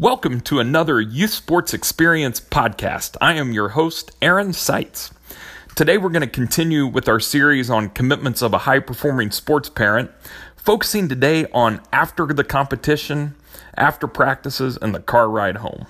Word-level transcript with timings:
Welcome 0.00 0.40
to 0.42 0.60
another 0.60 0.98
Youth 0.98 1.28
Sports 1.28 1.74
Experience 1.74 2.40
podcast. 2.40 3.18
I 3.20 3.34
am 3.34 3.52
your 3.52 3.68
host, 3.68 4.10
Aaron 4.22 4.54
Seitz. 4.54 5.10
Today, 5.76 5.98
we're 5.98 6.08
going 6.08 6.22
to 6.22 6.26
continue 6.26 6.86
with 6.86 7.06
our 7.06 7.20
series 7.20 7.68
on 7.68 7.90
commitments 7.90 8.40
of 8.40 8.54
a 8.54 8.58
high 8.60 8.78
performing 8.78 9.30
sports 9.30 9.68
parent, 9.68 10.10
focusing 10.56 11.06
today 11.06 11.44
on 11.52 11.82
after 11.92 12.24
the 12.24 12.42
competition, 12.42 13.34
after 13.76 14.06
practices, 14.06 14.78
and 14.80 14.94
the 14.94 15.00
car 15.00 15.28
ride 15.28 15.58
home. 15.58 15.86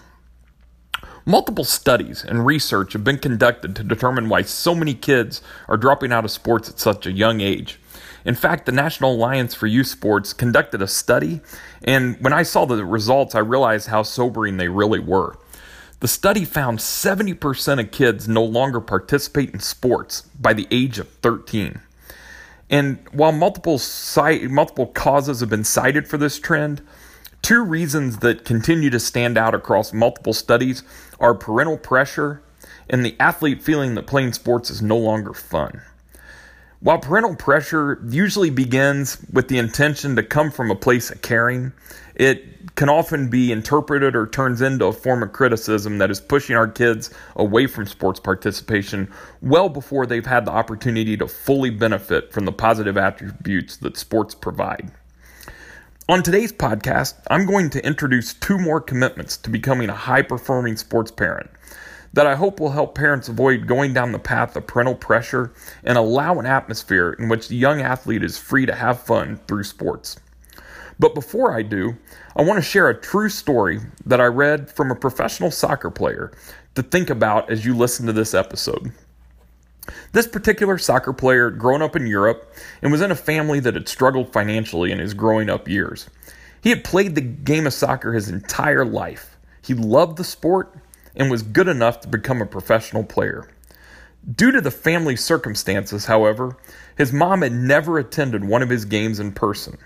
Multiple 1.25 1.63
studies 1.63 2.25
and 2.25 2.45
research 2.45 2.95
have 2.95 3.04
been 3.04 3.18
conducted 3.18 3.77
to 3.77 3.85
determine 3.85 4.29
why 4.29 4.43
so 4.43 4.75
many 4.75 4.93
kids 4.93 5.40
are 5.68 5.77
dropping 5.77 6.11
out 6.11 6.25
of 6.25 6.32
sports 6.32 6.68
at 6.68 6.81
such 6.81 7.07
a 7.07 7.13
young 7.13 7.40
age. 7.40 7.79
In 8.25 8.35
fact, 8.35 8.67
the 8.67 8.73
National 8.73 9.15
Alliance 9.15 9.55
for 9.55 9.67
Youth 9.67 9.87
Sports 9.87 10.33
conducted 10.33 10.83
a 10.83 10.87
study, 10.87 11.41
and 11.83 12.17
when 12.21 12.33
I 12.33 12.43
saw 12.43 12.67
the 12.67 12.85
results, 12.85 13.35
I 13.35 13.41
realized 13.41 13.89
how 13.89 14.03
sobering 14.03 14.57
they 14.57 14.69
really 14.69 14.99
were. 14.99 15.39
The 16.01 16.09
study 16.09 16.45
found 16.45 16.79
70% 16.79 17.81
of 17.81 17.91
kids 17.91 18.27
no 18.27 18.43
longer 18.43 18.81
participate 18.81 19.51
in 19.51 19.61
sports 19.61 20.23
by 20.41 20.55
the 20.55 20.67
age 20.71 20.99
of 20.99 21.09
13. 21.09 21.81
And 22.71 22.99
while 23.13 23.33
multiple, 23.33 23.81
multiple 24.49 24.87
causes 24.87 25.41
have 25.41 25.51
been 25.51 25.65
cited 25.65 26.09
for 26.09 26.17
this 26.17 26.39
trend, 26.39 26.81
two 27.43 27.63
reasons 27.63 28.18
that 28.18 28.45
continue 28.45 28.91
to 28.91 29.01
stand 29.01 29.37
out 29.37 29.55
across 29.55 29.93
multiple 29.93 30.32
studies 30.32 30.82
are 31.18 31.35
parental 31.35 31.77
pressure 31.77 32.43
and 32.89 33.05
the 33.05 33.17
athlete 33.21 33.62
feeling 33.62 33.95
that 33.95 34.07
playing 34.07 34.33
sports 34.33 34.71
is 34.71 34.83
no 34.83 34.97
longer 34.97 35.33
fun. 35.33 35.83
While 36.83 36.98
parental 36.98 37.36
pressure 37.36 38.03
usually 38.09 38.48
begins 38.48 39.19
with 39.31 39.48
the 39.48 39.59
intention 39.59 40.17
to 40.17 40.23
come 40.23 40.50
from 40.50 40.70
a 40.70 40.75
place 40.75 41.11
of 41.11 41.20
caring, 41.20 41.75
it 42.14 42.75
can 42.75 42.89
often 42.89 43.28
be 43.28 43.53
interpreted 43.53 44.17
or 44.17 44.27
turns 44.27 44.62
into 44.62 44.87
a 44.87 44.92
form 44.95 45.22
of 45.22 45.34
criticism 45.34 45.98
that 45.98 46.11
is 46.11 46.22
pushing 46.22 46.56
our 46.56 46.67
kids 46.67 47.11
away 47.37 47.67
from 47.67 47.84
sports 47.84 48.19
participation 48.19 49.12
well 49.42 49.69
before 49.69 50.06
they've 50.06 50.25
had 50.25 50.47
the 50.47 50.53
opportunity 50.53 51.19
to 51.19 51.28
fully 51.28 51.69
benefit 51.69 52.33
from 52.33 52.47
the 52.47 52.53
positive 52.53 52.97
attributes 52.97 53.77
that 53.77 53.98
sports 53.98 54.34
provide. 54.34 54.91
On 56.09 56.22
today's 56.22 56.53
podcast, 56.53 57.12
I'm 57.28 57.44
going 57.44 57.69
to 57.70 57.87
introduce 57.87 58.33
two 58.33 58.59
more 58.59 58.81
commitments 58.81 59.37
to 59.37 59.50
becoming 59.50 59.91
a 59.91 59.94
high 59.94 60.22
performing 60.22 60.78
sports 60.78 61.11
parent 61.11 61.50
that 62.12 62.27
I 62.27 62.34
hope 62.34 62.58
will 62.58 62.70
help 62.70 62.94
parents 62.94 63.28
avoid 63.28 63.66
going 63.66 63.94
down 63.94 64.12
the 64.12 64.19
path 64.19 64.56
of 64.56 64.66
parental 64.66 64.94
pressure 64.94 65.53
and 65.84 65.97
allow 65.97 66.39
an 66.39 66.47
atmosphere 66.47 67.12
in 67.19 67.28
which 67.28 67.48
the 67.48 67.56
young 67.56 67.80
athlete 67.80 68.25
is 68.25 68.39
free 68.39 68.66
to 68.66 68.75
have 68.75 69.03
fun 69.03 69.41
through 69.47 69.64
sports. 69.64 70.19
But 70.98 71.14
before 71.14 71.53
I 71.53 71.62
do, 71.62 71.97
I 72.36 72.42
want 72.42 72.58
to 72.58 72.69
share 72.69 72.88
a 72.88 73.00
true 73.00 73.28
story 73.28 73.81
that 74.05 74.20
I 74.20 74.27
read 74.27 74.70
from 74.70 74.91
a 74.91 74.97
professional 74.97 75.50
soccer 75.50 75.91
player 75.91 76.33
to 76.75 76.83
think 76.83 77.11
about 77.11 77.50
as 77.50 77.64
you 77.64 77.75
listen 77.75 78.06
to 78.06 78.12
this 78.12 78.34
episode. 78.34 78.92
This 80.12 80.27
particular 80.27 80.78
soccer 80.78 81.12
player 81.12 81.50
had 81.50 81.58
grown 81.58 81.83
up 81.83 81.97
in 81.97 82.06
Europe 82.06 82.55
and 82.83 82.92
was 82.92 83.00
in 83.00 83.11
a 83.11 83.16
family 83.16 83.61
that 83.61 83.75
had 83.75 83.88
struggled 83.88 84.33
financially 84.33 84.92
in 84.92 84.98
his 84.98 85.14
growing 85.14 85.48
up 85.48 85.69
years. 85.69 86.08
He 86.62 86.70
had 86.70 86.84
played 86.84 87.14
the 87.14 87.22
game 87.22 87.66
of 87.66 87.72
soccer 87.72 88.12
his 88.12 88.28
entire 88.28 88.84
life. 88.84 89.38
He 89.62 89.75
loved 89.75 90.19
the 90.19 90.25
sport 90.25 90.77
and 91.16 91.30
was 91.30 91.42
good 91.42 91.69
enough 91.69 92.00
to 92.00 92.08
become 92.08 92.41
a 92.41 92.47
professional 92.47 93.05
player. 93.05 93.48
Due 94.36 94.53
to 94.53 94.61
the 94.61 94.70
family 94.70 95.16
circumstances, 95.16 96.06
however, 96.06 96.56
his 96.97 97.12
mom 97.12 97.42
had 97.42 97.53
never 97.53 97.98
attended 97.98 98.44
one 98.44 98.62
of 98.62 98.69
his 98.69 98.84
games 98.84 99.19
in 99.19 99.33
person. 99.33 99.78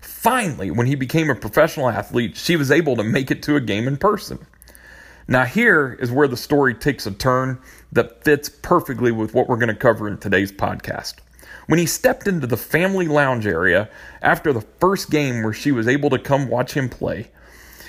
Finally, 0.00 0.70
when 0.70 0.86
he 0.86 0.94
became 0.94 1.30
a 1.30 1.34
professional 1.34 1.88
athlete, 1.88 2.36
she 2.36 2.56
was 2.56 2.70
able 2.70 2.96
to 2.96 3.02
make 3.02 3.30
it 3.30 3.42
to 3.42 3.56
a 3.56 3.60
game 3.60 3.88
in 3.88 3.96
person. 3.96 4.38
Now, 5.28 5.44
here 5.44 5.96
is 6.00 6.10
where 6.10 6.28
the 6.28 6.36
story 6.36 6.74
takes 6.74 7.06
a 7.06 7.12
turn 7.12 7.60
that 7.92 8.24
fits 8.24 8.48
perfectly 8.48 9.12
with 9.12 9.34
what 9.34 9.48
we're 9.48 9.56
going 9.56 9.68
to 9.68 9.74
cover 9.74 10.08
in 10.08 10.18
today's 10.18 10.52
podcast. 10.52 11.14
When 11.66 11.78
he 11.78 11.86
stepped 11.86 12.26
into 12.26 12.46
the 12.46 12.56
family 12.56 13.06
lounge 13.06 13.46
area 13.46 13.88
after 14.20 14.52
the 14.52 14.64
first 14.80 15.10
game 15.10 15.42
where 15.42 15.52
she 15.52 15.70
was 15.70 15.86
able 15.86 16.10
to 16.10 16.18
come 16.18 16.48
watch 16.48 16.74
him 16.74 16.88
play, 16.88 17.30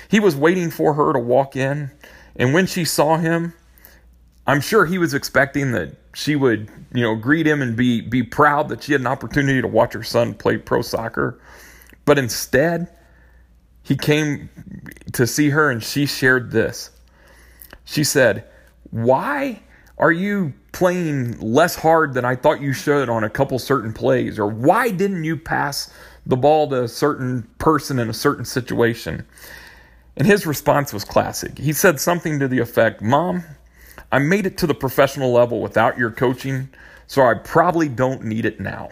he 0.08 0.20
was 0.20 0.36
waiting 0.36 0.70
for 0.70 0.94
her 0.94 1.12
to 1.12 1.18
walk 1.18 1.56
in 1.56 1.90
and 2.36 2.52
when 2.52 2.66
she 2.66 2.84
saw 2.84 3.16
him, 3.16 3.54
I'm 4.46 4.60
sure 4.60 4.86
he 4.86 4.98
was 4.98 5.14
expecting 5.14 5.72
that 5.72 5.96
she 6.14 6.36
would, 6.36 6.70
you 6.92 7.02
know, 7.02 7.14
greet 7.14 7.46
him 7.46 7.62
and 7.62 7.76
be 7.76 8.00
be 8.00 8.22
proud 8.22 8.68
that 8.68 8.82
she 8.82 8.92
had 8.92 9.00
an 9.00 9.06
opportunity 9.06 9.60
to 9.60 9.68
watch 9.68 9.94
her 9.94 10.02
son 10.02 10.34
play 10.34 10.58
pro 10.58 10.82
soccer. 10.82 11.40
But 12.04 12.18
instead, 12.18 12.88
he 13.82 13.96
came 13.96 14.50
to 15.12 15.26
see 15.26 15.50
her 15.50 15.70
and 15.70 15.82
she 15.82 16.06
shared 16.06 16.50
this. 16.50 16.90
She 17.84 18.04
said, 18.04 18.44
"Why 18.90 19.60
are 19.98 20.12
you 20.12 20.52
playing 20.72 21.38
less 21.40 21.76
hard 21.76 22.14
than 22.14 22.24
I 22.24 22.34
thought 22.34 22.60
you 22.60 22.72
should 22.72 23.08
on 23.08 23.24
a 23.24 23.30
couple 23.30 23.58
certain 23.58 23.92
plays 23.92 24.38
or 24.38 24.46
why 24.46 24.90
didn't 24.90 25.24
you 25.24 25.36
pass 25.36 25.90
the 26.26 26.36
ball 26.36 26.68
to 26.70 26.82
a 26.82 26.88
certain 26.88 27.48
person 27.58 27.98
in 27.98 28.10
a 28.10 28.14
certain 28.14 28.44
situation?" 28.44 29.24
And 30.16 30.26
his 30.26 30.46
response 30.46 30.92
was 30.92 31.04
classic. 31.04 31.58
He 31.58 31.72
said 31.72 32.00
something 32.00 32.38
to 32.38 32.48
the 32.48 32.60
effect 32.60 33.02
Mom, 33.02 33.44
I 34.12 34.18
made 34.18 34.46
it 34.46 34.56
to 34.58 34.66
the 34.66 34.74
professional 34.74 35.32
level 35.32 35.60
without 35.60 35.98
your 35.98 36.10
coaching, 36.10 36.68
so 37.06 37.22
I 37.22 37.34
probably 37.34 37.88
don't 37.88 38.24
need 38.24 38.44
it 38.44 38.60
now. 38.60 38.90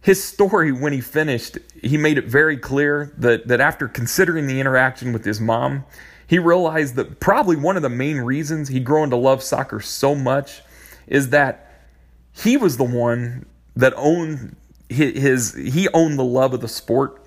His 0.00 0.22
story, 0.22 0.72
when 0.72 0.92
he 0.92 1.00
finished, 1.00 1.58
he 1.82 1.96
made 1.96 2.18
it 2.18 2.26
very 2.26 2.56
clear 2.56 3.12
that, 3.18 3.48
that 3.48 3.60
after 3.60 3.88
considering 3.88 4.46
the 4.46 4.60
interaction 4.60 5.12
with 5.12 5.24
his 5.24 5.40
mom, 5.40 5.84
he 6.26 6.38
realized 6.38 6.96
that 6.96 7.20
probably 7.20 7.56
one 7.56 7.76
of 7.76 7.82
the 7.82 7.88
main 7.88 8.18
reasons 8.18 8.68
he'd 8.68 8.84
grown 8.84 9.10
to 9.10 9.16
love 9.16 9.42
soccer 9.42 9.80
so 9.80 10.14
much 10.14 10.62
is 11.06 11.30
that 11.30 11.84
he 12.32 12.56
was 12.56 12.76
the 12.76 12.84
one 12.84 13.46
that 13.74 13.94
owned 13.96 14.56
his, 14.88 15.20
his 15.20 15.74
he 15.74 15.88
owned 15.88 16.18
the 16.18 16.24
love 16.24 16.54
of 16.54 16.60
the 16.60 16.68
sport 16.68 17.25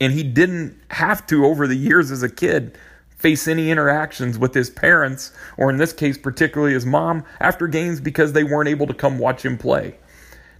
and 0.00 0.12
he 0.12 0.22
didn't 0.22 0.78
have 0.90 1.26
to 1.26 1.46
over 1.46 1.66
the 1.66 1.76
years 1.76 2.10
as 2.10 2.22
a 2.22 2.28
kid 2.28 2.76
face 3.22 3.46
any 3.46 3.70
interactions 3.70 4.36
with 4.36 4.52
his 4.52 4.68
parents 4.68 5.32
or 5.56 5.70
in 5.70 5.76
this 5.76 5.92
case 5.92 6.18
particularly 6.18 6.74
his 6.74 6.84
mom 6.84 7.24
after 7.38 7.68
games 7.68 8.00
because 8.00 8.32
they 8.32 8.42
weren't 8.42 8.68
able 8.68 8.86
to 8.86 8.94
come 8.94 9.18
watch 9.18 9.44
him 9.44 9.56
play. 9.56 9.94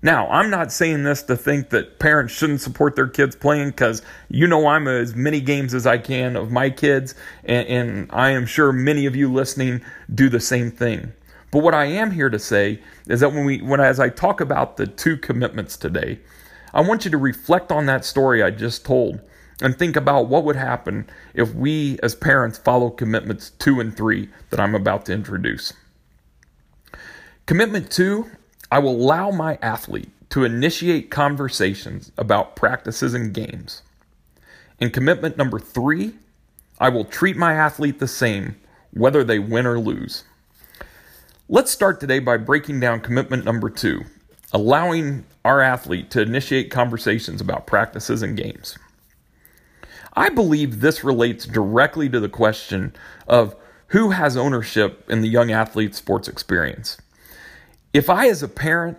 Now 0.00 0.28
i'm 0.28 0.48
not 0.48 0.70
saying 0.72 1.02
this 1.02 1.22
to 1.24 1.36
think 1.36 1.70
that 1.70 1.98
parents 1.98 2.32
shouldn't 2.32 2.60
support 2.60 2.94
their 2.94 3.08
kids 3.08 3.34
playing 3.34 3.70
because 3.70 4.02
you 4.28 4.46
know 4.46 4.68
i'm 4.68 4.86
as 4.86 5.14
many 5.14 5.40
games 5.40 5.74
as 5.74 5.86
i 5.86 5.98
can 5.98 6.36
of 6.36 6.52
my 6.52 6.70
kids 6.70 7.14
and, 7.44 7.66
and 7.66 8.10
i 8.12 8.30
am 8.30 8.46
sure 8.46 8.72
many 8.72 9.06
of 9.06 9.16
you 9.16 9.32
listening 9.32 9.80
do 10.14 10.28
the 10.28 10.40
same 10.40 10.70
thing. 10.70 11.12
But 11.50 11.62
what 11.64 11.74
i 11.74 11.86
am 11.86 12.12
here 12.12 12.30
to 12.30 12.38
say 12.38 12.80
is 13.08 13.20
that 13.20 13.32
when 13.32 13.44
we 13.44 13.60
when 13.60 13.80
as 13.80 13.98
i 13.98 14.08
talk 14.08 14.40
about 14.40 14.76
the 14.76 14.86
two 14.86 15.16
commitments 15.16 15.76
today 15.76 16.20
i 16.72 16.80
want 16.80 17.04
you 17.04 17.10
to 17.10 17.18
reflect 17.18 17.70
on 17.72 17.86
that 17.86 18.04
story 18.04 18.42
i 18.42 18.50
just 18.50 18.84
told 18.84 19.20
and 19.62 19.78
think 19.78 19.96
about 19.96 20.26
what 20.26 20.44
would 20.44 20.56
happen 20.56 21.08
if 21.34 21.54
we 21.54 21.98
as 22.02 22.16
parents 22.16 22.58
follow 22.58 22.90
commitments 22.90 23.50
two 23.50 23.78
and 23.80 23.96
three 23.96 24.28
that 24.50 24.60
I'm 24.60 24.74
about 24.74 25.06
to 25.06 25.12
introduce. 25.12 25.72
Commitment 27.46 27.90
two 27.90 28.26
I 28.70 28.80
will 28.80 28.96
allow 28.96 29.30
my 29.30 29.58
athlete 29.62 30.10
to 30.30 30.44
initiate 30.44 31.10
conversations 31.10 32.10
about 32.16 32.56
practices 32.56 33.14
and 33.14 33.32
games. 33.32 33.82
And 34.80 34.92
commitment 34.92 35.36
number 35.36 35.60
three 35.60 36.14
I 36.80 36.88
will 36.88 37.04
treat 37.04 37.36
my 37.36 37.54
athlete 37.54 38.00
the 38.00 38.08
same 38.08 38.56
whether 38.92 39.22
they 39.22 39.38
win 39.38 39.66
or 39.66 39.78
lose. 39.78 40.24
Let's 41.48 41.70
start 41.70 42.00
today 42.00 42.18
by 42.18 42.36
breaking 42.36 42.80
down 42.80 43.00
commitment 43.00 43.44
number 43.44 43.70
two 43.70 44.04
allowing 44.52 45.24
our 45.44 45.60
athlete 45.60 46.10
to 46.10 46.20
initiate 46.20 46.70
conversations 46.70 47.40
about 47.40 47.66
practices 47.66 48.22
and 48.22 48.36
games. 48.36 48.78
I 50.14 50.28
believe 50.28 50.80
this 50.80 51.02
relates 51.02 51.46
directly 51.46 52.08
to 52.10 52.20
the 52.20 52.28
question 52.28 52.94
of 53.26 53.56
who 53.88 54.10
has 54.10 54.36
ownership 54.36 55.08
in 55.10 55.22
the 55.22 55.28
young 55.28 55.50
athlete's 55.50 55.98
sports 55.98 56.28
experience. 56.28 56.98
If 57.92 58.08
I, 58.08 58.28
as 58.28 58.42
a 58.42 58.48
parent, 58.48 58.98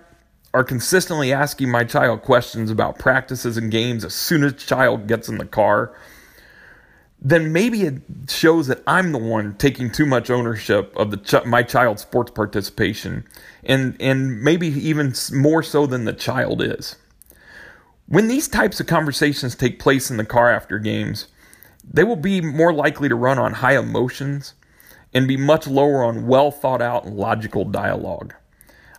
are 0.53 0.63
consistently 0.63 1.33
asking 1.33 1.69
my 1.69 1.83
child 1.83 2.21
questions 2.21 2.69
about 2.69 2.99
practices 2.99 3.57
and 3.57 3.71
games 3.71 4.05
as 4.05 4.13
soon 4.13 4.43
as 4.43 4.53
child 4.53 5.07
gets 5.07 5.27
in 5.27 5.37
the 5.37 5.45
car, 5.45 5.95
then 7.25 7.53
maybe 7.53 7.83
it 7.83 8.01
shows 8.27 8.67
that 8.67 8.83
I'm 8.85 9.13
the 9.13 9.17
one 9.17 9.55
taking 9.55 9.89
too 9.89 10.05
much 10.05 10.29
ownership 10.29 10.93
of 10.97 11.09
the 11.09 11.17
ch- 11.17 11.45
my 11.45 11.63
child's 11.63 12.01
sports 12.01 12.31
participation, 12.31 13.25
and 13.63 13.95
and 14.01 14.41
maybe 14.41 14.67
even 14.67 15.13
more 15.31 15.63
so 15.63 15.85
than 15.85 16.03
the 16.03 16.13
child 16.13 16.61
is. 16.61 16.97
When 18.07 18.27
these 18.27 18.49
types 18.49 18.81
of 18.81 18.87
conversations 18.87 19.55
take 19.55 19.79
place 19.79 20.11
in 20.11 20.17
the 20.17 20.25
car 20.25 20.51
after 20.51 20.77
games, 20.77 21.27
they 21.89 22.03
will 22.03 22.17
be 22.17 22.41
more 22.41 22.73
likely 22.73 23.07
to 23.07 23.15
run 23.15 23.39
on 23.39 23.53
high 23.53 23.77
emotions 23.77 24.53
and 25.13 25.25
be 25.25 25.37
much 25.37 25.65
lower 25.65 26.03
on 26.03 26.27
well 26.27 26.51
thought 26.51 26.81
out 26.81 27.05
and 27.05 27.15
logical 27.15 27.63
dialogue. 27.63 28.33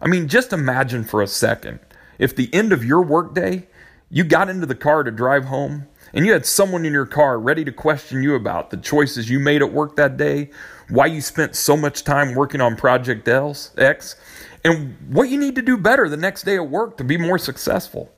I 0.01 0.09
mean, 0.09 0.29
just 0.29 0.53
imagine 0.53 1.05
for 1.05 1.21
a 1.21 1.27
second 1.27 1.81
if 2.19 2.35
the 2.35 2.53
end 2.55 2.73
of 2.73 2.85
your 2.85 3.03
workday 3.03 3.67
you 4.09 4.25
got 4.25 4.49
into 4.49 4.67
the 4.67 4.75
car 4.75 5.03
to 5.03 5.11
drive 5.11 5.47
home 5.47 5.89
and 6.15 6.25
you 6.25 6.33
had 6.33 6.47
someone 6.47 6.87
in 6.87 6.93
your 6.93 7.07
car 7.07 7.39
ready 7.39 7.65
to 7.65 7.73
question 7.73 8.23
you 8.23 8.37
about 8.37 8.71
the 8.71 8.77
choices 8.77 9.29
you 9.29 9.41
made 9.41 9.63
at 9.63 9.73
work 9.73 9.97
that 9.97 10.17
day, 10.17 10.49
why 10.89 11.07
you 11.07 11.21
spent 11.21 11.57
so 11.57 11.77
much 11.77 12.05
time 12.05 12.35
working 12.35 12.61
on 12.61 12.77
Project 12.77 13.29
X, 13.29 14.17
and 14.65 14.97
what 15.09 15.29
you 15.29 15.37
need 15.37 15.57
to 15.57 15.63
do 15.63 15.77
better 15.77 16.09
the 16.09 16.17
next 16.17 16.45
day 16.45 16.55
at 16.55 16.71
work 16.71 16.97
to 16.97 17.05
be 17.05 17.17
more 17.17 17.37
successful. 17.37 18.13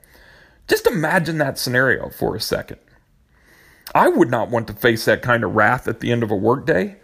Just 0.69 0.87
imagine 0.87 1.39
that 1.39 1.59
scenario 1.59 2.11
for 2.11 2.37
a 2.37 2.41
second. 2.41 2.79
I 3.95 4.09
would 4.09 4.31
not 4.31 4.51
want 4.51 4.67
to 4.67 4.75
face 4.75 5.07
that 5.07 5.23
kind 5.23 5.43
of 5.43 5.55
wrath 5.55 5.89
at 5.89 6.01
the 6.01 6.13
end 6.13 6.23
of 6.23 6.31
a 6.31 6.37
workday, 6.37 6.97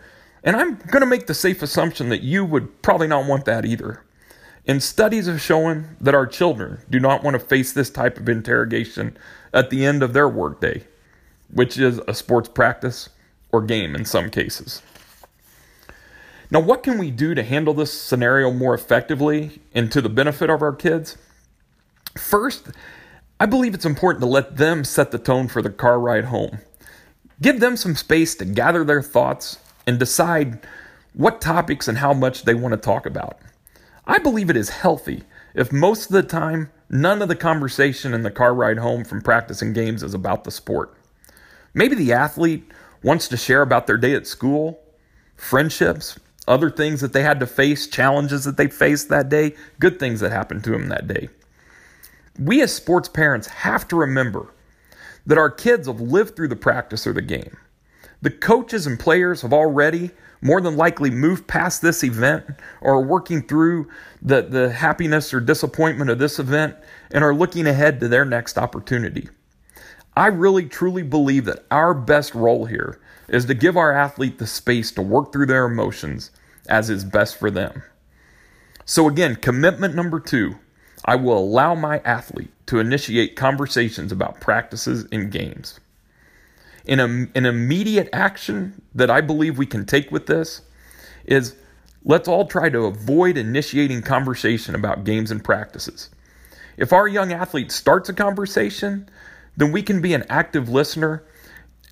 and 0.45 0.57
I'm 0.57 0.77
going 0.77 1.01
to 1.01 1.07
make 1.07 1.27
the 1.27 1.35
safe 1.35 1.63
assumption 1.63 2.11
that 2.11 2.23
you 2.23 2.45
would 2.45 2.83
probably 2.83 3.09
not 3.09 3.27
want 3.27 3.47
that 3.47 3.65
either. 3.65 4.05
And 4.67 4.83
studies 4.83 5.27
have 5.27 5.41
shown 5.41 5.97
that 6.01 6.15
our 6.15 6.27
children 6.27 6.83
do 6.91 7.01
not 7.01 7.25
want 7.25 7.35
to 7.35 7.41
face 7.41 7.73
this 7.73 7.89
type 7.89 8.19
of 8.19 8.29
interrogation 8.29 9.17
at 9.53 9.71
the 9.71 9.85
end 9.85 10.03
of 10.03 10.13
their 10.13 10.29
workday, 10.29 10.85
which 11.51 11.79
is 11.79 12.01
a 12.09 12.15
sports 12.15 12.49
practice 12.49 13.09
or 13.51 13.63
game 13.63 13.95
in 13.95 14.05
some 14.05 14.31
cases. 14.31 14.83
Now, 16.51 16.61
what 16.61 16.83
can 16.83 16.99
we 16.99 17.11
do 17.11 17.35
to 17.35 17.43
handle 17.43 17.73
this 17.73 17.99
scenario 17.99 18.51
more 18.51 18.75
effectively 18.75 19.63
and 19.75 19.91
to 19.91 20.03
the 20.03 20.11
benefit 20.11 20.51
of 20.51 20.61
our 20.61 20.75
kids? 20.75 21.17
First, 22.19 22.69
I 23.41 23.47
believe 23.47 23.73
it's 23.73 23.87
important 23.87 24.21
to 24.21 24.29
let 24.29 24.59
them 24.59 24.85
set 24.85 25.11
the 25.11 25.19
tone 25.19 25.49
for 25.49 25.63
the 25.63 25.71
car 25.71 25.99
ride 25.99 26.27
home. 26.27 26.59
Give 27.41 27.59
them 27.59 27.77
some 27.77 27.97
space 27.97 28.35
to 28.37 28.45
gather 28.45 28.85
their 28.85 29.03
thoughts 29.03 29.59
and 29.87 29.99
decide 29.99 30.61
what 31.15 31.41
topics 31.41 31.89
and 31.89 31.99
how 31.99 32.13
much 32.13 32.45
they 32.45 32.55
want 32.55 32.73
to 32.73 32.77
talk 32.77 33.07
about. 33.07 33.39
I 34.07 34.19
believe 34.19 34.51
it 34.51 34.57
is 34.57 34.69
healthy 34.69 35.25
if 35.55 35.73
most 35.73 36.07
of 36.07 36.13
the 36.13 36.23
time 36.23 36.71
none 36.93 37.23
of 37.23 37.29
the 37.29 37.35
conversation 37.35 38.15
in 38.15 38.23
the 38.23 38.31
car 38.31 38.55
ride 38.55 38.79
home 38.79 39.05
from 39.05 39.23
practicing 39.23 39.73
games 39.73 40.03
is 40.03 40.15
about 40.15 40.45
the 40.45 40.51
sport. 40.51 40.95
Maybe 41.75 41.97
the 41.97 42.13
athlete 42.13 42.71
wants 43.03 43.27
to 43.29 43.37
share 43.37 43.63
about 43.63 43.87
their 43.87 43.97
day 43.97 44.15
at 44.15 44.27
school, 44.27 44.79
friendships, 45.35 46.21
other 46.47 46.71
things 46.71 47.01
that 47.01 47.13
they 47.13 47.23
had 47.23 47.41
to 47.41 47.47
face, 47.47 47.87
challenges 47.87 48.45
that 48.45 48.57
they 48.57 48.69
faced 48.69 49.09
that 49.09 49.29
day, 49.29 49.55
good 49.81 49.99
things 49.99 50.21
that 50.21 50.31
happened 50.31 50.63
to 50.65 50.71
them 50.71 50.89
that 50.89 51.09
day. 51.09 51.29
We 52.39 52.63
as 52.63 52.75
sports 52.75 53.09
parents 53.09 53.49
have 53.49 53.89
to 53.89 53.97
remember 53.97 54.53
that 55.25 55.39
our 55.39 55.51
kids 55.51 55.87
have 55.87 56.01
lived 56.01 56.37
through 56.37 56.49
the 56.49 56.57
practice 56.57 57.07
or 57.07 57.13
the 57.13 57.23
game. 57.23 57.57
The 58.21 58.31
coaches 58.31 58.87
and 58.87 58.99
players 58.99 59.43
have 59.43 59.53
already 59.53 60.11
more 60.43 60.61
than 60.61 60.77
likely 60.77 61.09
moved 61.09 61.47
past 61.47 61.81
this 61.81 62.05
event 62.05 62.45
or 62.83 62.95
are 62.95 63.01
working 63.01 63.47
through 63.47 63.89
the, 64.21 64.43
the 64.43 64.71
happiness 64.71 65.33
or 65.33 65.41
disappointment 65.41 66.11
of 66.11 66.19
this 66.19 66.39
event 66.39 66.77
and 67.13 67.25
are 67.25 67.35
looking 67.35 67.67
ahead 67.67 68.01
to 68.01 68.09
their 68.09 68.25
next 68.25 68.59
opportunity. 68.59 69.29
I 70.15 70.27
really 70.27 70.67
truly 70.67 71.05
believe 71.05 71.47
that 71.47 71.65
our 71.71 71.95
best 71.95 72.35
role 72.35 72.67
here 72.67 73.01
is 73.29 73.47
to 73.47 73.55
give 73.55 73.77
our 73.77 73.93
athlete 73.93 74.39
the 74.39 74.47
space 74.47 74.91
to 74.93 75.03
work 75.03 75.33
through 75.33 75.47
their 75.47 75.65
emotions 75.65 76.31
as 76.69 76.91
is 76.91 77.05
best 77.05 77.39
for 77.39 77.51
them. 77.51 77.83
So, 78.85 79.09
again, 79.09 79.37
commitment 79.37 79.95
number 79.95 80.21
two 80.21 80.57
I 81.05 81.17
will 81.17 81.39
allow 81.39 81.75
my 81.75 81.99
athlete 82.05 82.53
to 82.67 82.79
initiate 82.79 83.35
conversations 83.37 84.13
about 84.13 84.41
practices 84.41 85.07
and 85.11 85.33
games. 85.33 85.81
In 86.85 86.99
an 87.01 87.47
immediate 87.47 88.09
action 88.13 88.83
that 88.95 89.11
I 89.11 89.21
believe 89.21 89.57
we 89.57 89.67
can 89.67 89.87
take 89.87 90.11
with 90.11 90.27
this 90.27 90.63
is 91.25 91.55
let's 92.05 92.27
all 92.27 92.47
try 92.47 92.69
to 92.71 92.87
avoid 92.87 93.37
initiating 93.37 94.03
conversation 94.03 94.75
about 94.75 95.05
games 95.05 95.31
and 95.31 95.45
practices. 95.45 96.11
If 96.77 96.93
our 96.93 97.07
young 97.07 97.33
athlete 97.33 97.71
starts 97.71 98.09
a 98.09 98.13
conversation, 98.13 99.09
then 99.57 99.71
we 99.71 99.83
can 99.83 100.01
be 100.01 100.15
an 100.15 100.25
active 100.29 100.69
listener, 100.69 101.23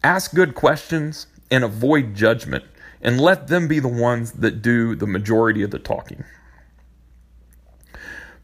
ask 0.02 0.34
good 0.34 0.54
questions, 0.54 1.26
and 1.50 1.62
avoid 1.62 2.14
judgment, 2.14 2.64
and 3.00 3.20
let 3.20 3.46
them 3.46 3.68
be 3.68 3.78
the 3.78 3.88
ones 3.88 4.32
that 4.32 4.62
do 4.62 4.96
the 4.96 5.06
majority 5.06 5.62
of 5.62 5.70
the 5.70 5.78
talking. 5.78 6.24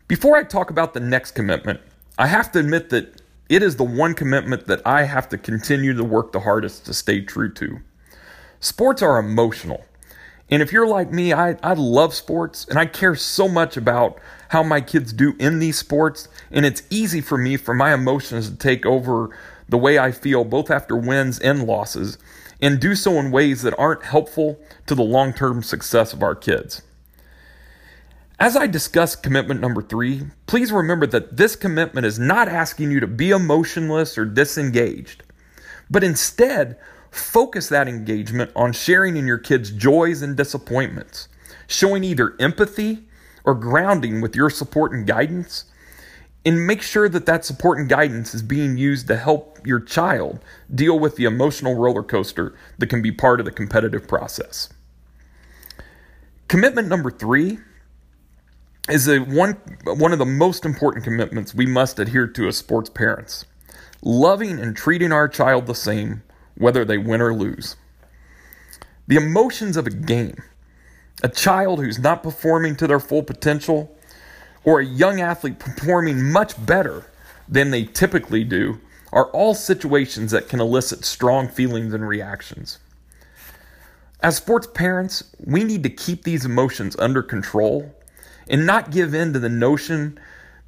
Before 0.06 0.36
I 0.36 0.44
talk 0.44 0.70
about 0.70 0.94
the 0.94 1.00
next 1.00 1.32
commitment, 1.32 1.80
I 2.18 2.28
have 2.28 2.52
to 2.52 2.60
admit 2.60 2.90
that 2.90 3.20
it 3.48 3.62
is 3.62 3.76
the 3.76 3.84
one 3.84 4.14
commitment 4.14 4.66
that 4.66 4.82
I 4.86 5.04
have 5.04 5.28
to 5.30 5.38
continue 5.38 5.94
to 5.94 6.04
work 6.04 6.32
the 6.32 6.40
hardest 6.40 6.86
to 6.86 6.94
stay 6.94 7.20
true 7.20 7.52
to. 7.54 7.80
Sports 8.60 9.02
are 9.02 9.18
emotional. 9.18 9.84
And 10.50 10.62
if 10.62 10.72
you're 10.72 10.86
like 10.86 11.10
me, 11.10 11.32
I, 11.32 11.56
I 11.62 11.74
love 11.74 12.14
sports 12.14 12.66
and 12.68 12.78
I 12.78 12.86
care 12.86 13.14
so 13.14 13.48
much 13.48 13.76
about 13.76 14.18
how 14.48 14.62
my 14.62 14.80
kids 14.80 15.12
do 15.12 15.34
in 15.38 15.58
these 15.58 15.78
sports. 15.78 16.28
And 16.50 16.64
it's 16.64 16.82
easy 16.90 17.20
for 17.20 17.36
me 17.36 17.56
for 17.56 17.74
my 17.74 17.92
emotions 17.92 18.48
to 18.50 18.56
take 18.56 18.86
over 18.86 19.36
the 19.68 19.78
way 19.78 19.98
I 19.98 20.12
feel, 20.12 20.44
both 20.44 20.70
after 20.70 20.96
wins 20.96 21.40
and 21.40 21.64
losses, 21.64 22.18
and 22.60 22.80
do 22.80 22.94
so 22.94 23.12
in 23.18 23.32
ways 23.32 23.62
that 23.62 23.78
aren't 23.78 24.04
helpful 24.04 24.58
to 24.86 24.94
the 24.94 25.02
long 25.02 25.32
term 25.32 25.62
success 25.62 26.12
of 26.12 26.22
our 26.22 26.34
kids. 26.34 26.82
As 28.38 28.54
I 28.54 28.66
discuss 28.66 29.16
commitment 29.16 29.62
number 29.62 29.80
three, 29.80 30.24
please 30.44 30.70
remember 30.70 31.06
that 31.06 31.38
this 31.38 31.56
commitment 31.56 32.04
is 32.04 32.18
not 32.18 32.48
asking 32.48 32.90
you 32.90 33.00
to 33.00 33.06
be 33.06 33.30
emotionless 33.30 34.18
or 34.18 34.26
disengaged, 34.26 35.22
but 35.90 36.04
instead 36.04 36.76
focus 37.10 37.70
that 37.70 37.88
engagement 37.88 38.50
on 38.54 38.72
sharing 38.72 39.16
in 39.16 39.26
your 39.26 39.38
kids' 39.38 39.70
joys 39.70 40.20
and 40.20 40.36
disappointments, 40.36 41.28
showing 41.66 42.04
either 42.04 42.36
empathy 42.38 43.08
or 43.42 43.54
grounding 43.54 44.20
with 44.20 44.36
your 44.36 44.50
support 44.50 44.92
and 44.92 45.06
guidance, 45.06 45.64
and 46.44 46.66
make 46.66 46.82
sure 46.82 47.08
that 47.08 47.24
that 47.24 47.42
support 47.42 47.78
and 47.78 47.88
guidance 47.88 48.34
is 48.34 48.42
being 48.42 48.76
used 48.76 49.06
to 49.08 49.16
help 49.16 49.66
your 49.66 49.80
child 49.80 50.40
deal 50.74 50.98
with 50.98 51.16
the 51.16 51.24
emotional 51.24 51.74
roller 51.74 52.02
coaster 52.02 52.54
that 52.76 52.88
can 52.88 53.00
be 53.00 53.10
part 53.10 53.40
of 53.40 53.46
the 53.46 53.52
competitive 53.52 54.06
process. 54.06 54.68
Commitment 56.48 56.86
number 56.86 57.10
three 57.10 57.58
is 58.88 59.08
a 59.08 59.18
one 59.18 59.54
one 59.84 60.12
of 60.12 60.18
the 60.18 60.26
most 60.26 60.64
important 60.64 61.04
commitments 61.04 61.54
we 61.54 61.66
must 61.66 61.98
adhere 61.98 62.26
to 62.28 62.46
as 62.46 62.56
sports 62.56 62.90
parents. 62.90 63.44
Loving 64.02 64.60
and 64.60 64.76
treating 64.76 65.12
our 65.12 65.28
child 65.28 65.66
the 65.66 65.74
same 65.74 66.22
whether 66.56 66.84
they 66.84 66.98
win 66.98 67.20
or 67.20 67.34
lose. 67.34 67.76
The 69.08 69.16
emotions 69.16 69.76
of 69.76 69.86
a 69.86 69.90
game, 69.90 70.42
a 71.22 71.28
child 71.28 71.80
who's 71.80 71.98
not 71.98 72.22
performing 72.22 72.76
to 72.76 72.86
their 72.86 73.00
full 73.00 73.22
potential, 73.22 73.94
or 74.64 74.80
a 74.80 74.84
young 74.84 75.20
athlete 75.20 75.58
performing 75.58 76.30
much 76.30 76.64
better 76.64 77.04
than 77.48 77.70
they 77.70 77.84
typically 77.84 78.44
do, 78.44 78.80
are 79.12 79.26
all 79.26 79.54
situations 79.54 80.30
that 80.32 80.48
can 80.48 80.60
elicit 80.60 81.04
strong 81.04 81.48
feelings 81.48 81.94
and 81.94 82.06
reactions. 82.06 82.78
As 84.20 84.36
sports 84.36 84.66
parents, 84.66 85.24
we 85.38 85.62
need 85.62 85.82
to 85.82 85.90
keep 85.90 86.24
these 86.24 86.44
emotions 86.44 86.96
under 86.98 87.22
control 87.22 87.94
and 88.48 88.66
not 88.66 88.90
give 88.90 89.14
in 89.14 89.32
to 89.32 89.38
the 89.38 89.48
notion 89.48 90.18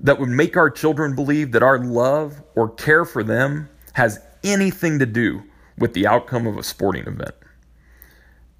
that 0.00 0.18
would 0.18 0.28
make 0.28 0.56
our 0.56 0.70
children 0.70 1.14
believe 1.14 1.52
that 1.52 1.62
our 1.62 1.78
love 1.78 2.42
or 2.54 2.68
care 2.68 3.04
for 3.04 3.22
them 3.22 3.68
has 3.94 4.20
anything 4.44 4.98
to 4.98 5.06
do 5.06 5.42
with 5.76 5.92
the 5.94 6.06
outcome 6.06 6.46
of 6.46 6.56
a 6.56 6.62
sporting 6.62 7.06
event. 7.06 7.34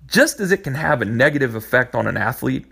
Just 0.06 0.40
as 0.40 0.52
it 0.52 0.64
can 0.64 0.75
have 0.75 1.02
a 1.02 1.04
negative 1.04 1.54
effect 1.54 1.94
on 1.94 2.06
an 2.06 2.16
athlete 2.16 2.66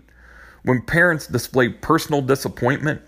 when 0.63 0.81
parents 0.81 1.27
display 1.27 1.69
personal 1.69 2.21
disappointment 2.21 3.01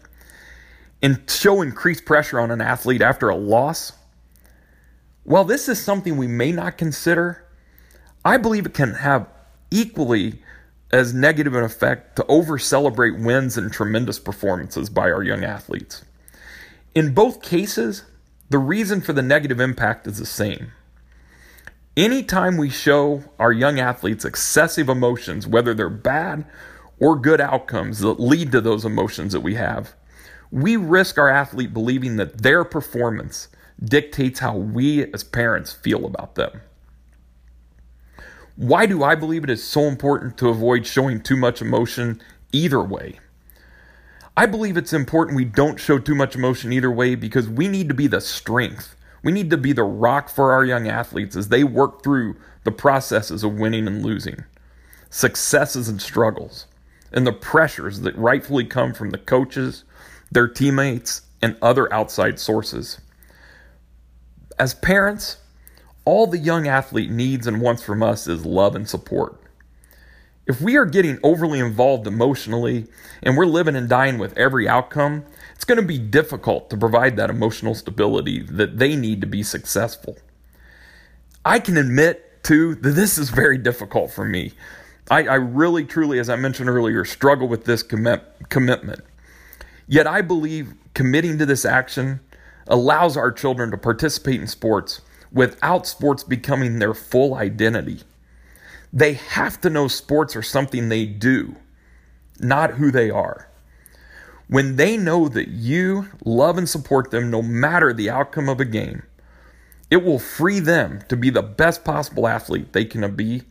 and 1.01 1.21
show 1.29 1.61
increased 1.61 2.05
pressure 2.05 2.39
on 2.39 2.51
an 2.51 2.61
athlete 2.61 3.01
after 3.01 3.29
a 3.29 3.35
loss, 3.35 3.93
while 5.23 5.43
this 5.43 5.67
is 5.67 5.81
something 5.81 6.15
we 6.17 6.27
may 6.27 6.51
not 6.51 6.77
consider, 6.77 7.45
I 8.23 8.37
believe 8.37 8.65
it 8.65 8.73
can 8.73 8.93
have 8.95 9.27
equally 9.71 10.41
as 10.91 11.13
negative 11.13 11.53
an 11.53 11.63
effect 11.63 12.15
to 12.15 12.25
over 12.25 12.57
celebrate 12.57 13.19
wins 13.19 13.57
and 13.57 13.71
tremendous 13.71 14.19
performances 14.19 14.89
by 14.89 15.11
our 15.11 15.23
young 15.23 15.43
athletes. 15.43 16.03
In 16.95 17.13
both 17.13 17.41
cases, 17.41 18.03
the 18.49 18.57
reason 18.57 19.01
for 19.01 19.13
the 19.13 19.21
negative 19.21 19.59
impact 19.59 20.07
is 20.07 20.17
the 20.17 20.25
same. 20.25 20.71
Anytime 21.95 22.57
we 22.57 22.69
show 22.69 23.23
our 23.37 23.51
young 23.51 23.79
athletes 23.79 24.25
excessive 24.25 24.89
emotions, 24.89 25.45
whether 25.45 25.73
they're 25.73 25.89
bad 25.89 26.45
or 26.99 27.15
good 27.15 27.41
outcomes 27.41 27.99
that 27.99 28.19
lead 28.19 28.51
to 28.51 28.61
those 28.61 28.85
emotions 28.85 29.33
that 29.33 29.41
we 29.41 29.55
have, 29.55 29.93
we 30.51 30.75
risk 30.75 31.17
our 31.17 31.29
athlete 31.29 31.73
believing 31.73 32.15
that 32.15 32.39
their 32.39 32.63
performance 32.63 33.49
dictates 33.83 34.39
how 34.39 34.55
we 34.55 35.11
as 35.13 35.23
parents 35.23 35.71
feel 35.71 36.05
about 36.05 36.35
them. 36.35 36.61
Why 38.59 38.87
do 38.87 39.03
I 39.05 39.15
believe 39.15 39.45
it 39.45 39.49
is 39.49 39.63
so 39.63 39.83
important 39.83 40.37
to 40.39 40.49
avoid 40.49 40.85
showing 40.85 41.21
too 41.21 41.37
much 41.37 41.61
emotion 41.61 42.21
either 42.51 42.83
way? 42.83 43.17
I 44.35 44.47
believe 44.47 44.75
it's 44.75 44.91
important 44.91 45.37
we 45.37 45.45
don't 45.45 45.79
show 45.79 45.97
too 45.97 46.13
much 46.13 46.35
emotion 46.35 46.73
either 46.73 46.91
way 46.91 47.15
because 47.15 47.47
we 47.47 47.69
need 47.69 47.87
to 47.87 47.93
be 47.93 48.07
the 48.07 48.19
strength. 48.19 48.97
We 49.23 49.31
need 49.31 49.49
to 49.51 49.57
be 49.57 49.71
the 49.71 49.85
rock 49.85 50.27
for 50.27 50.51
our 50.51 50.65
young 50.65 50.89
athletes 50.89 51.37
as 51.37 51.47
they 51.47 51.63
work 51.63 52.03
through 52.03 52.35
the 52.65 52.71
processes 52.73 53.45
of 53.45 53.57
winning 53.57 53.87
and 53.87 54.03
losing, 54.03 54.43
successes 55.09 55.87
and 55.87 56.01
struggles, 56.01 56.65
and 57.13 57.25
the 57.25 57.31
pressures 57.31 58.01
that 58.01 58.17
rightfully 58.17 58.65
come 58.65 58.93
from 58.93 59.11
the 59.11 59.17
coaches, 59.17 59.85
their 60.33 60.49
teammates, 60.49 61.21
and 61.41 61.55
other 61.61 61.91
outside 61.93 62.37
sources. 62.41 62.99
as 64.59 64.73
parents, 64.73 65.37
all 66.09 66.25
the 66.25 66.39
young 66.39 66.67
athlete 66.67 67.11
needs 67.11 67.45
and 67.45 67.61
wants 67.61 67.83
from 67.83 68.01
us 68.01 68.25
is 68.25 68.43
love 68.43 68.75
and 68.75 68.89
support. 68.89 69.39
If 70.47 70.59
we 70.59 70.75
are 70.75 70.85
getting 70.85 71.19
overly 71.21 71.59
involved 71.59 72.07
emotionally 72.07 72.87
and 73.21 73.37
we're 73.37 73.45
living 73.45 73.75
and 73.75 73.87
dying 73.87 74.17
with 74.17 74.35
every 74.35 74.67
outcome, 74.67 75.23
it's 75.53 75.65
going 75.65 75.79
to 75.79 75.85
be 75.85 75.99
difficult 75.99 76.71
to 76.71 76.77
provide 76.77 77.15
that 77.17 77.29
emotional 77.29 77.75
stability 77.75 78.41
that 78.41 78.79
they 78.79 78.95
need 78.95 79.21
to 79.21 79.27
be 79.27 79.43
successful. 79.43 80.17
I 81.45 81.59
can 81.59 81.77
admit, 81.77 82.41
too, 82.41 82.73
that 82.73 82.89
this 82.89 83.19
is 83.19 83.29
very 83.29 83.59
difficult 83.59 84.09
for 84.09 84.25
me. 84.25 84.53
I, 85.11 85.27
I 85.27 85.35
really, 85.35 85.85
truly, 85.85 86.17
as 86.17 86.27
I 86.27 86.37
mentioned 86.37 86.71
earlier, 86.71 87.05
struggle 87.05 87.47
with 87.47 87.65
this 87.65 87.83
commit, 87.83 88.23
commitment. 88.49 89.01
Yet 89.87 90.07
I 90.07 90.23
believe 90.23 90.73
committing 90.95 91.37
to 91.37 91.45
this 91.45 91.65
action 91.65 92.21
allows 92.65 93.15
our 93.15 93.31
children 93.31 93.69
to 93.69 93.77
participate 93.77 94.41
in 94.41 94.47
sports 94.47 95.01
without 95.31 95.87
sports 95.87 96.23
becoming 96.23 96.79
their 96.79 96.93
full 96.93 97.35
identity. 97.35 98.01
They 98.91 99.13
have 99.13 99.61
to 99.61 99.69
know 99.69 99.87
sports 99.87 100.35
are 100.35 100.41
something 100.41 100.89
they 100.89 101.05
do, 101.05 101.55
not 102.39 102.71
who 102.71 102.91
they 102.91 103.09
are. 103.09 103.47
When 104.47 104.77
they 104.77 104.97
know 104.97 105.29
that 105.29 105.49
you 105.49 106.07
love 106.25 106.57
and 106.57 106.67
support 106.67 107.11
them 107.11 107.29
no 107.29 107.43
matter 107.43 107.93
the 107.93 108.09
outcome 108.09 108.49
of 108.49 108.59
a 108.59 108.65
game, 108.65 109.03
it 109.91 110.03
will 110.03 110.19
free 110.19 110.59
them 110.59 111.01
to 111.07 111.15
be 111.15 111.29
the 111.29 111.43
best 111.43 111.83
possible 111.83 112.27
athlete 112.27 112.73
they 112.73 112.85
can 112.85 113.15
be 113.15 113.43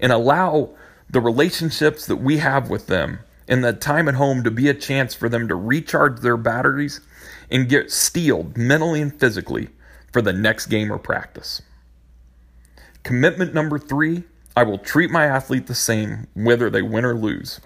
and 0.00 0.12
allow 0.12 0.70
the 1.10 1.20
relationships 1.20 2.06
that 2.06 2.16
we 2.16 2.38
have 2.38 2.70
with 2.70 2.86
them 2.86 3.18
and 3.46 3.64
the 3.64 3.72
time 3.72 4.08
at 4.08 4.14
home 4.14 4.42
to 4.44 4.50
be 4.50 4.68
a 4.68 4.74
chance 4.74 5.14
for 5.14 5.28
them 5.28 5.48
to 5.48 5.54
recharge 5.54 6.20
their 6.20 6.36
batteries 6.36 7.00
and 7.50 7.68
get 7.68 7.90
steeled 7.90 8.56
mentally 8.56 9.00
and 9.00 9.18
physically 9.18 9.68
for 10.12 10.22
the 10.22 10.32
next 10.32 10.66
game 10.66 10.92
or 10.92 10.98
practice. 10.98 11.62
Commitment 13.02 13.54
number 13.54 13.78
three 13.78 14.24
I 14.56 14.64
will 14.64 14.78
treat 14.78 15.10
my 15.10 15.24
athlete 15.26 15.68
the 15.68 15.74
same 15.74 16.26
whether 16.34 16.68
they 16.68 16.82
win 16.82 17.04
or 17.04 17.14
lose. 17.14 17.60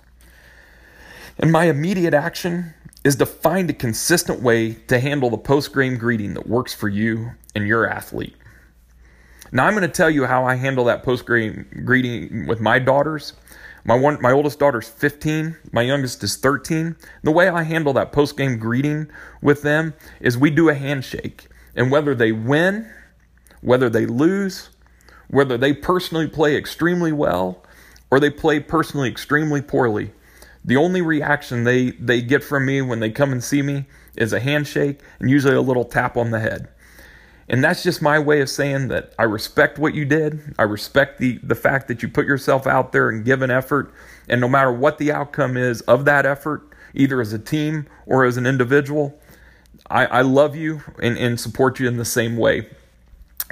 And 1.38 1.50
my 1.50 1.64
immediate 1.64 2.12
action 2.12 2.74
is 3.02 3.16
to 3.16 3.26
find 3.26 3.70
a 3.70 3.72
consistent 3.72 4.42
way 4.42 4.74
to 4.88 5.00
handle 5.00 5.30
the 5.30 5.38
post 5.38 5.74
game 5.74 5.96
greeting 5.96 6.34
that 6.34 6.46
works 6.46 6.74
for 6.74 6.88
you 6.88 7.30
and 7.54 7.66
your 7.66 7.88
athlete. 7.88 8.36
Now, 9.50 9.66
I'm 9.66 9.74
going 9.74 9.82
to 9.82 9.88
tell 9.88 10.10
you 10.10 10.24
how 10.24 10.44
I 10.44 10.54
handle 10.54 10.84
that 10.84 11.02
post 11.02 11.26
game 11.26 11.66
greeting 11.84 12.46
with 12.46 12.60
my 12.60 12.78
daughters. 12.78 13.34
My 13.84 13.94
one, 13.94 14.20
my 14.22 14.32
oldest 14.32 14.58
daughter's 14.58 14.88
15. 14.88 15.56
My 15.72 15.82
youngest 15.82 16.22
is 16.22 16.36
13. 16.36 16.96
The 17.22 17.32
way 17.32 17.48
I 17.48 17.62
handle 17.62 17.92
that 17.94 18.12
post 18.12 18.36
game 18.36 18.58
greeting 18.58 19.08
with 19.42 19.62
them 19.62 19.94
is 20.20 20.38
we 20.38 20.50
do 20.50 20.68
a 20.68 20.74
handshake, 20.74 21.48
and 21.74 21.90
whether 21.90 22.14
they 22.14 22.32
win, 22.32 22.90
whether 23.60 23.88
they 23.88 24.06
lose, 24.06 24.70
whether 25.28 25.56
they 25.56 25.72
personally 25.72 26.28
play 26.28 26.56
extremely 26.56 27.12
well 27.12 27.64
or 28.10 28.20
they 28.20 28.30
play 28.30 28.60
personally 28.60 29.08
extremely 29.08 29.62
poorly. 29.62 30.12
The 30.64 30.76
only 30.76 31.00
reaction 31.00 31.64
they, 31.64 31.92
they 31.92 32.20
get 32.20 32.44
from 32.44 32.66
me 32.66 32.82
when 32.82 33.00
they 33.00 33.10
come 33.10 33.32
and 33.32 33.42
see 33.42 33.62
me 33.62 33.86
is 34.16 34.32
a 34.32 34.40
handshake 34.40 35.00
and 35.18 35.30
usually 35.30 35.56
a 35.56 35.60
little 35.62 35.84
tap 35.84 36.16
on 36.16 36.30
the 36.30 36.40
head. 36.40 36.68
And 37.48 37.64
that's 37.64 37.82
just 37.82 38.00
my 38.00 38.18
way 38.18 38.40
of 38.40 38.48
saying 38.48 38.88
that 38.88 39.14
I 39.18 39.24
respect 39.24 39.78
what 39.78 39.94
you 39.94 40.04
did. 40.04 40.54
I 40.58 40.62
respect 40.62 41.18
the, 41.18 41.38
the 41.42 41.54
fact 41.54 41.88
that 41.88 42.02
you 42.02 42.08
put 42.08 42.26
yourself 42.26 42.66
out 42.66 42.92
there 42.92 43.08
and 43.08 43.24
give 43.24 43.42
an 43.42 43.50
effort. 43.50 43.92
And 44.28 44.40
no 44.40 44.48
matter 44.48 44.72
what 44.72 44.98
the 44.98 45.12
outcome 45.12 45.56
is 45.56 45.80
of 45.82 46.04
that 46.04 46.24
effort, 46.24 46.62
either 46.94 47.20
as 47.20 47.32
a 47.32 47.38
team 47.38 47.86
or 48.06 48.24
as 48.24 48.36
an 48.36 48.46
individual, 48.46 49.18
I, 49.90 50.06
I 50.06 50.20
love 50.22 50.56
you 50.56 50.82
and, 51.02 51.16
and 51.18 51.38
support 51.38 51.80
you 51.80 51.88
in 51.88 51.96
the 51.96 52.04
same 52.04 52.36
way. 52.36 52.66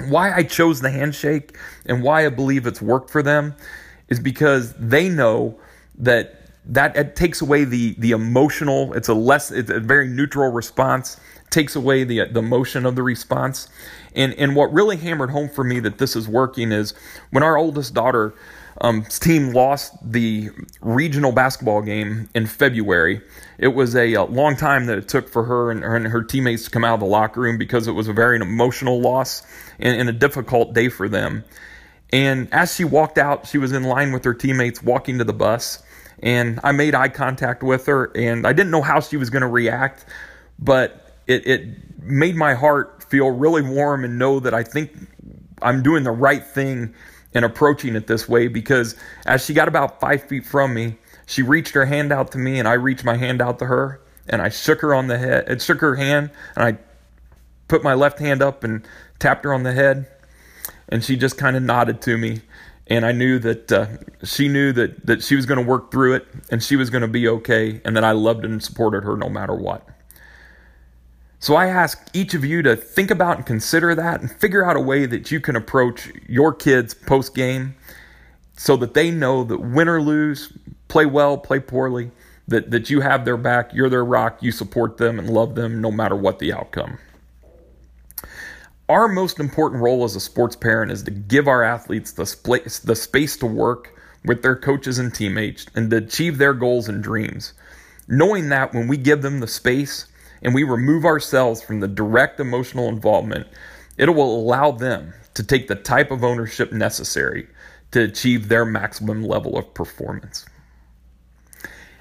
Why 0.07 0.33
I 0.33 0.43
chose 0.43 0.81
the 0.81 0.89
handshake 0.89 1.57
and 1.85 2.03
why 2.03 2.25
I 2.25 2.29
believe 2.29 2.65
it's 2.65 2.81
worked 2.81 3.09
for 3.09 3.21
them 3.21 3.55
is 4.09 4.19
because 4.19 4.73
they 4.73 5.09
know 5.09 5.59
that 5.99 6.37
that 6.65 6.95
it 6.95 7.15
takes 7.15 7.41
away 7.41 7.63
the 7.63 7.95
the 7.97 8.11
emotional 8.11 8.93
it's 8.93 9.07
a 9.07 9.13
less 9.13 9.51
it's 9.51 9.69
a 9.71 9.79
very 9.79 10.07
neutral 10.07 10.51
response 10.51 11.19
takes 11.51 11.75
away 11.75 12.03
the 12.03 12.25
the 12.25 12.39
emotion 12.39 12.85
of 12.85 12.95
the 12.95 13.03
response. 13.03 13.67
And 14.15 14.33
and 14.35 14.55
what 14.55 14.73
really 14.73 14.97
hammered 14.97 15.29
home 15.29 15.49
for 15.49 15.63
me 15.63 15.79
that 15.81 15.99
this 15.99 16.15
is 16.15 16.27
working 16.27 16.71
is 16.71 16.93
when 17.29 17.43
our 17.43 17.57
oldest 17.57 17.93
daughter 17.93 18.33
um, 18.79 19.03
team 19.03 19.51
lost 19.51 19.93
the 20.01 20.49
regional 20.81 21.31
basketball 21.31 21.81
game 21.81 22.29
in 22.33 22.45
February. 22.45 23.21
It 23.57 23.69
was 23.69 23.95
a, 23.95 24.13
a, 24.13 24.23
long 24.23 24.55
time 24.55 24.85
that 24.85 24.97
it 24.97 25.07
took 25.07 25.27
for 25.27 25.43
her 25.43 25.71
and, 25.71 25.83
her 25.83 25.95
and, 25.95 26.07
her 26.07 26.23
teammates 26.23 26.65
to 26.65 26.69
come 26.71 26.83
out 26.83 26.95
of 26.95 26.99
the 27.01 27.05
locker 27.05 27.41
room 27.41 27.57
because 27.57 27.87
it 27.87 27.91
was 27.91 28.07
a 28.07 28.13
very 28.13 28.37
emotional 28.37 29.01
loss 29.01 29.43
and, 29.79 29.99
and 29.99 30.09
a 30.09 30.13
difficult 30.13 30.73
day 30.73 30.89
for 30.89 31.09
them. 31.09 31.43
And 32.13 32.47
as 32.53 32.73
she 32.75 32.83
walked 32.83 33.17
out, 33.17 33.47
she 33.47 33.57
was 33.57 33.71
in 33.71 33.83
line 33.83 34.11
with 34.11 34.23
her 34.23 34.33
teammates 34.33 34.81
walking 34.81 35.17
to 35.19 35.23
the 35.23 35.33
bus. 35.33 35.83
And 36.23 36.59
I 36.63 36.71
made 36.71 36.93
eye 36.93 37.09
contact 37.09 37.63
with 37.63 37.87
her, 37.87 38.11
and 38.15 38.45
I 38.45 38.53
didn't 38.53 38.71
know 38.71 38.81
how 38.81 38.99
she 38.99 39.17
was 39.17 39.29
going 39.31 39.41
to 39.41 39.47
react, 39.47 40.05
but 40.59 41.15
it, 41.25 41.47
it 41.47 42.01
made 42.03 42.35
my 42.35 42.53
heart 42.53 43.03
feel 43.03 43.31
really 43.31 43.61
warm 43.61 44.03
and 44.03 44.19
know 44.19 44.39
that 44.39 44.53
I 44.53 44.63
think 44.63 44.91
I'm 45.61 45.81
doing 45.81 46.03
the 46.03 46.11
right 46.11 46.45
thing 46.45 46.93
in 47.33 47.43
approaching 47.43 47.95
it 47.95 48.07
this 48.07 48.27
way 48.27 48.47
because 48.47 48.95
as 49.25 49.45
she 49.45 49.53
got 49.53 49.67
about 49.67 49.99
five 49.99 50.23
feet 50.23 50.45
from 50.45 50.73
me, 50.73 50.97
she 51.25 51.41
reached 51.41 51.73
her 51.75 51.85
hand 51.85 52.11
out 52.11 52.31
to 52.33 52.37
me, 52.37 52.59
and 52.59 52.67
I 52.67 52.73
reached 52.73 53.05
my 53.05 53.15
hand 53.15 53.41
out 53.41 53.59
to 53.59 53.65
her, 53.65 54.01
and 54.27 54.41
I 54.41 54.49
shook 54.49 54.81
her 54.81 54.93
on 54.93 55.07
the 55.07 55.17
head, 55.17 55.45
it 55.47 55.61
shook 55.61 55.79
her 55.79 55.95
hand, 55.95 56.29
and 56.55 56.63
I 56.65 56.77
put 57.69 57.83
my 57.83 57.93
left 57.93 58.19
hand 58.19 58.41
up 58.41 58.65
and 58.65 58.85
tapped 59.17 59.45
her 59.45 59.53
on 59.53 59.63
the 59.63 59.71
head, 59.71 60.07
and 60.89 61.03
she 61.03 61.15
just 61.15 61.37
kind 61.37 61.55
of 61.55 61.63
nodded 61.63 62.01
to 62.01 62.17
me. 62.17 62.41
And 62.87 63.05
I 63.05 63.13
knew 63.13 63.39
that 63.39 63.71
uh, 63.71 63.87
she 64.23 64.49
knew 64.49 64.73
that, 64.73 65.05
that 65.05 65.23
she 65.23 65.37
was 65.37 65.45
going 65.45 65.63
to 65.63 65.65
work 65.65 65.91
through 65.91 66.15
it 66.15 66.27
and 66.49 66.61
she 66.61 66.75
was 66.75 66.89
going 66.89 67.03
to 67.03 67.07
be 67.07 67.25
okay, 67.29 67.79
and 67.85 67.95
that 67.95 68.03
I 68.03 68.11
loved 68.11 68.43
and 68.43 68.61
supported 68.61 69.05
her 69.05 69.15
no 69.15 69.29
matter 69.29 69.55
what. 69.55 69.87
So 71.41 71.55
I 71.55 71.69
ask 71.69 72.07
each 72.13 72.35
of 72.35 72.45
you 72.45 72.61
to 72.61 72.75
think 72.75 73.09
about 73.09 73.37
and 73.37 73.45
consider 73.47 73.95
that 73.95 74.21
and 74.21 74.31
figure 74.31 74.63
out 74.63 74.77
a 74.77 74.79
way 74.79 75.07
that 75.07 75.31
you 75.31 75.39
can 75.39 75.55
approach 75.55 76.07
your 76.29 76.53
kids 76.53 76.93
post 76.93 77.33
game 77.33 77.73
so 78.55 78.77
that 78.77 78.93
they 78.93 79.09
know 79.09 79.43
that 79.45 79.57
win 79.57 79.89
or 79.89 79.99
lose, 80.03 80.53
play 80.87 81.07
well, 81.07 81.39
play 81.39 81.59
poorly, 81.59 82.11
that, 82.47 82.69
that 82.69 82.91
you 82.91 83.01
have 83.01 83.25
their 83.25 83.37
back, 83.37 83.73
you're 83.73 83.89
their 83.89 84.05
rock, 84.05 84.43
you 84.43 84.51
support 84.51 84.97
them 84.97 85.17
and 85.17 85.31
love 85.31 85.55
them 85.55 85.81
no 85.81 85.89
matter 85.89 86.15
what 86.15 86.37
the 86.37 86.53
outcome. 86.53 86.99
Our 88.87 89.07
most 89.07 89.39
important 89.39 89.81
role 89.81 90.03
as 90.03 90.15
a 90.15 90.19
sports 90.19 90.55
parent 90.55 90.91
is 90.91 91.01
to 91.03 91.11
give 91.11 91.47
our 91.47 91.63
athletes 91.63 92.11
the, 92.11 92.27
sp- 92.29 92.69
the 92.83 92.95
space 92.95 93.35
to 93.37 93.47
work 93.47 93.99
with 94.25 94.43
their 94.43 94.55
coaches 94.55 94.99
and 94.99 95.11
teammates 95.11 95.65
and 95.73 95.89
to 95.89 95.97
achieve 95.97 96.37
their 96.37 96.53
goals 96.53 96.87
and 96.87 97.01
dreams. 97.01 97.53
Knowing 98.07 98.49
that 98.49 98.75
when 98.75 98.87
we 98.87 98.95
give 98.95 99.23
them 99.23 99.39
the 99.39 99.47
space 99.47 100.05
and 100.41 100.53
we 100.53 100.63
remove 100.63 101.05
ourselves 101.05 101.61
from 101.61 101.79
the 101.79 101.87
direct 101.87 102.39
emotional 102.39 102.87
involvement, 102.87 103.47
it 103.97 104.09
will 104.09 104.35
allow 104.35 104.71
them 104.71 105.13
to 105.33 105.43
take 105.43 105.67
the 105.67 105.75
type 105.75 106.11
of 106.11 106.23
ownership 106.23 106.71
necessary 106.71 107.47
to 107.91 108.01
achieve 108.03 108.47
their 108.47 108.65
maximum 108.65 109.23
level 109.23 109.57
of 109.57 109.73
performance. 109.73 110.45